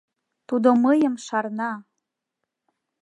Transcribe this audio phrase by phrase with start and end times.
[0.47, 1.71] —Тудо мыйым шарна!